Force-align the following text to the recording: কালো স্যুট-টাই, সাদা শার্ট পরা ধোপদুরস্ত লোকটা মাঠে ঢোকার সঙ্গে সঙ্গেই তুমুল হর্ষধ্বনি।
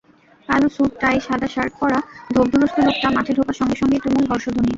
কালো 0.49 0.67
স্যুট-টাই, 0.75 1.17
সাদা 1.27 1.47
শার্ট 1.47 1.73
পরা 1.79 1.99
ধোপদুরস্ত 2.33 2.77
লোকটা 2.87 3.07
মাঠে 3.15 3.31
ঢোকার 3.37 3.57
সঙ্গে 3.59 3.75
সঙ্গেই 3.81 4.01
তুমুল 4.03 4.25
হর্ষধ্বনি। 4.31 4.69